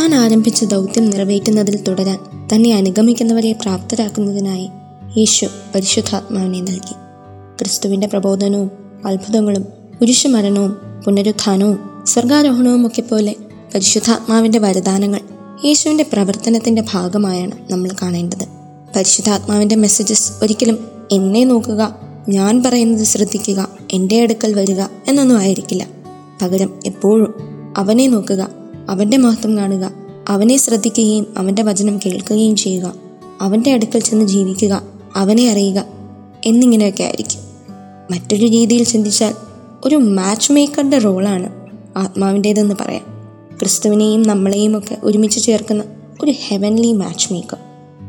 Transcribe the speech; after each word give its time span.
താൻ 0.00 0.14
ആരംഭിച്ച 0.14 0.64
ദൗത്യം 0.64 1.10
നിറവേറ്റുന്നതിൽ 1.10 1.82
തുടരാൻ 1.82 2.18
തന്നെ 2.54 2.74
അനുഗമിക്കുന്നവരെ 2.74 3.52
പ്രാപ്തരാക്കുന്നതിനായി 3.52 4.68
യേശു 5.18 5.46
പരിശുദ്ധാത്മാവിനെ 5.74 6.60
നൽകി. 6.60 6.92
ക്രിസ്തുവിന്റെ 7.58 8.06
പ്രബോധനവും 8.06 8.70
അത്ഭുതങ്ങളും 9.06 9.62
പുരുഷമരണവും 10.00 10.76
പുനരുത്ഥാനവും 11.06 12.04
സ്വർഗാരോഹണവും 12.06 12.86
ഒക്കെ 12.86 13.02
പോലെ 13.02 13.34
പരിശുദ്ധാത്മാവിന്റെ 13.74 14.58
വരദാനങ്ങൾ 14.58 15.20
യേശുവിന്റെ 15.64 16.06
പ്രവർത്തനത്തിന്റെ 16.12 16.82
ഭാഗമായാണ് 16.92 17.72
നമ്മൾ 17.72 17.90
കാണേണ്ടത്. 18.02 18.46
പരിശുദ്ധാത്മാവിന്റെ 18.96 19.76
മെസ്സേജസ് 19.76 20.32
ഒരിക്കലും 20.42 20.88
എന്നെ 21.12 21.44
നോക്കുക 21.44 21.96
ഞാൻ 22.28 22.62
പറയുന്നത് 22.62 23.04
ശ്രദ്ധിക്കുക 23.04 23.68
എന്റെ 23.92 24.22
അടുക്കൽ 24.22 24.54
വരിക 24.54 24.80
എന്നൊന്നും 24.80 25.38
ആയിരിക്കില്ല. 25.38 25.86
പകരം 26.42 26.80
എപ്പോഴും 26.86 27.34
അവനെ 27.76 28.06
നോക്കുക 28.06 28.59
അവന്റെ 28.90 29.16
മഹത്വം 29.16 29.56
കാണുക. 29.58 29.92
അവനെ 30.28 30.56
ശ്രദ്ധിക്കുകയും 30.56 31.26
അവന്റെ 31.36 31.62
വചനം 31.62 31.98
കേൾക്കുകയും 31.98 32.56
ചെയ്യുക. 32.56 32.94
അവന്റെ 33.40 33.72
അടുക്കൽ 33.72 33.98
ചെന്ന് 33.98 34.24
ജീവിക്കുക. 34.24 34.82
അവനെ 35.16 35.50
അറിയുക. 35.50 35.84
എന്നിങ്ങനെയൊക്കെ 36.44 37.02
ആയിരിക്കും. 37.02 37.40
മറ്റൊരു 38.10 38.46
രീതിയിൽ 38.46 38.84
ചിന്തിച്ചാൽ 38.84 39.34
ഒരു 39.84 39.96
മാച്ച് 39.96 40.52
മേക്കറുടെ 40.52 40.98
റോളാണ് 40.98 41.52
ആത്മാവിന്റേതെന്ന് 41.96 42.74
പറയാം. 42.80 43.02
ക്രിസ്തുവിനെയും 43.58 44.22
നമ്മളെയും 44.22 44.78
ഒക്കെ 44.78 44.96
ഒരുമിച്ച് 45.02 45.40
ചേർക്കുന്ന 45.40 45.84
ഒരു 46.24 46.32
ഹെവൻലി 46.48 46.92
മാച്ച് 46.92 47.32
മേക്കർ 47.32 47.56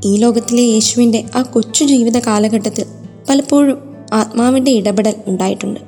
ഈ 0.05 0.17
ലോകത്തിലെ 0.17 0.61
യേശുവിന്റെ 0.61 1.25
ആ 1.35 1.41
കൊച്ചു 1.41 1.83
ജീവിത 1.83 2.17
കാലഘട്ടത്തിൽ 2.17 2.85
പലപ്പോഴും 3.29 3.95
ആത്മാവിന്റെ 4.13 4.71
ഇടപെടൽ 4.71 5.15
ഉണ്ടായിട്ടുണ്ട്. 5.27 5.79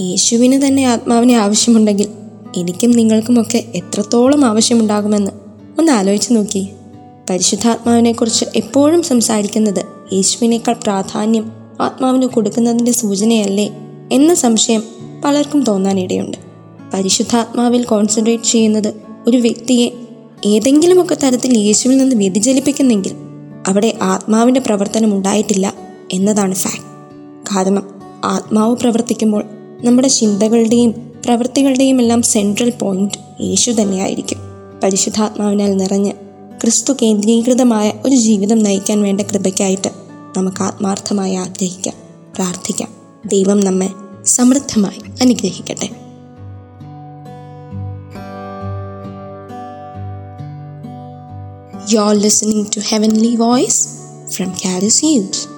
യേശുവിന് 0.00 0.66
തന്നെ 0.66 0.82
ആത്മാവിനെ 0.82 1.34
ആവശ്യമുണ്ടെങ്കിൽ 1.34 2.08
എനിക്കും 2.56 2.90
നിങ്ങൾക്കുമൊക്കെ 2.90 3.64
എത്രത്തോളം 3.74 4.44
ആവശ്യമുണ്ടാകുമെന്ന് 4.44 5.30
ഒന്ന് 5.78 5.92
ആലോചിച്ച് 5.92 6.36
നോക്കി. 6.36 6.68
പരിശുദ്ധാത്മാവിനെക്കുറിച്ച് 7.30 8.44
എപ്പോഴും 8.56 9.02
സംസാരിക്കുന്നത് 9.02 9.84
യേശുവിനേക്കാൾ 10.12 10.74
പ്രാധാന്യം 10.82 11.52
ആത്മാവിന് 11.80 12.26
കൊടുക്കുന്നതിന്റെ 12.26 12.92
സൂചനയല്ലേ 12.92 13.70
എന്ന 14.12 14.34
സംശയം 14.34 14.82
പലർക്കും 15.24 15.62
തോന്നാനിടയുണ്ട്. 15.62 16.36
പരിശുദ്ധാത്മാവിൽ 16.94 17.84
കോൺസെൻട്രേറ്റ് 17.84 18.44
ചെയ്യുന്നത് 18.44 18.94
ഒരു 19.26 19.36
വ്യക്തിയെ 19.36 19.90
ഏതെങ്കിലുമൊക്കെ 20.44 21.14
തരത്തിൽ 21.14 21.58
യേശുവിൽ 21.58 21.96
നിന്ന് 21.96 22.16
വ്യതിചലിപ്പിക്കുന്നെങ്കിൽ 22.16 23.12
അവിടെ 23.68 23.98
ആത്മാവിന്റെ 24.02 24.60
പ്രവർത്തനം 24.60 25.14
ഉണ്ടായിട്ടില്ല 25.14 25.74
എന്നതാണ് 26.12 26.54
ഫാക്ട്. 26.54 26.82
കാരണം 27.54 27.82
ആത്മാവ് 28.24 28.76
പ്രവർത്തിക്കുമ്പോൾ 28.76 29.44
നമ്മുടെ 29.84 30.08
ചിന്തകളുടെയും 30.08 31.11
പ്രവൃത്തികളുടെയും 31.24 32.00
എല്ലാം 32.00 32.22
സെൻട്രൽ 32.22 32.70
പോയിന്റ് 32.70 33.42
യേശു 33.42 33.70
തന്നെയായിരിക്കും. 33.70 34.38
പരിശുദ്ധാത്മാവിനാൽ 34.82 35.76
നിറഞ്ഞ് 35.76 36.12
ക്രിസ്തു 36.60 36.92
കേന്ദ്രീകൃതമായ 37.02 37.92
ഒരു 38.06 38.16
ജീവിതം 38.16 38.58
നയിക്കാൻ 38.58 39.02
വേണ്ട 39.02 39.20
കൃപയ്ക്കായിട്ട് 39.20 39.88
നമുക്ക് 40.36 40.62
ആത്മാർത്ഥമായി 40.62 41.34
ആഗ്രഹിക്കാം 41.34 41.94
പ്രാർത്ഥിക്കാം. 42.34 42.88
ദൈവം 43.26 43.60
നമ്മെ 43.60 43.88
സമൃദ്ധമായി 44.24 45.00
അനുഗ്രഹിക്കട്ടെ. 45.20 45.88
You're 51.92 52.18
listening 52.22 52.62
to 52.64 52.80
Heavenly 52.92 53.34
Voice 53.36 53.80
from 54.36 54.50
Caris 54.50 54.98
Youth. 55.10 55.51